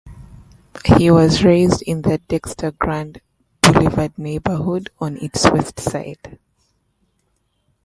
[0.97, 3.21] He was raised in the Dexter-Grand
[3.61, 6.39] Boulevard neighborhood on its West Side.